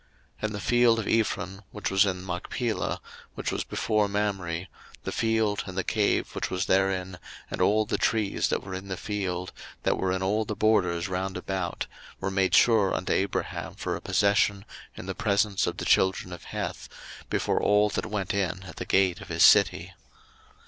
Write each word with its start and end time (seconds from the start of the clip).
01:023:017 0.39 0.45
And 0.45 0.55
the 0.55 0.59
field 0.61 0.97
of 0.99 1.07
Ephron 1.07 1.63
which 1.69 1.91
was 1.91 2.05
in 2.07 2.25
Machpelah, 2.25 2.99
which 3.35 3.51
was 3.51 3.63
before 3.63 4.07
Mamre, 4.09 4.65
the 5.03 5.11
field, 5.11 5.61
and 5.67 5.77
the 5.77 5.83
cave 5.83 6.33
which 6.33 6.49
was 6.49 6.65
therein, 6.65 7.19
and 7.51 7.61
all 7.61 7.85
the 7.85 7.99
trees 7.99 8.47
that 8.47 8.63
were 8.63 8.73
in 8.73 8.87
the 8.87 8.97
field, 8.97 9.51
that 9.83 9.97
were 9.99 10.11
in 10.11 10.23
all 10.23 10.43
the 10.43 10.55
borders 10.55 11.07
round 11.07 11.37
about, 11.37 11.85
were 12.19 12.31
made 12.31 12.55
sure 12.55 12.89
01:023:018 12.93 12.97
Unto 12.97 13.13
Abraham 13.13 13.75
for 13.75 13.95
a 13.95 14.01
possession 14.01 14.65
in 14.95 15.05
the 15.05 15.13
presence 15.13 15.67
of 15.67 15.77
the 15.77 15.85
children 15.85 16.33
of 16.33 16.45
Heth, 16.45 16.89
before 17.29 17.61
all 17.61 17.87
that 17.89 18.07
went 18.07 18.33
in 18.33 18.63
at 18.63 18.77
the 18.77 18.85
gate 18.85 19.21
of 19.21 19.27
his 19.29 19.43
city. 19.43 19.93